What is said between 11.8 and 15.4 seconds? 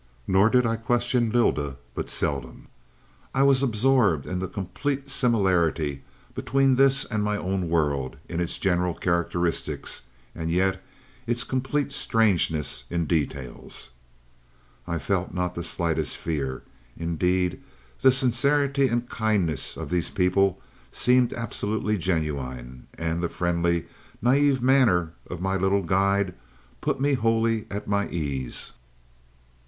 strangeness in details. "I felt